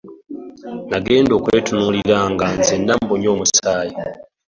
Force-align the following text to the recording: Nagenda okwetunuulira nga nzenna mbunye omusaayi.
Nagenda 0.89 1.31
okwetunuulira 1.39 2.17
nga 2.31 2.47
nzenna 2.59 2.93
mbunye 3.03 3.27
omusaayi. 3.35 3.95